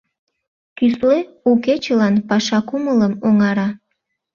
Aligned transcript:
Кӱсле 0.77 1.17
у 1.49 1.51
кечылан 1.65 2.15
паша 2.27 2.59
кумылым 2.67 3.13
оҥара. 3.27 3.69